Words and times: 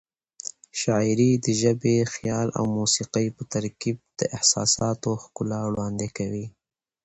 شاعري 0.81 1.31
د 1.45 1.47
ژبې، 1.61 1.95
خیال 2.13 2.47
او 2.57 2.63
موسيقۍ 2.77 3.27
په 3.37 3.43
ترکیب 3.53 3.97
د 4.19 4.21
احساساتو 4.37 5.09
ښکلا 5.23 5.61
وړاندې 5.67 6.07
کوي. 6.17 6.45